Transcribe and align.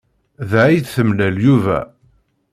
Da 0.49 0.61
ay 0.65 0.77
d-temlal 0.79 1.35
Yuba. 1.45 1.79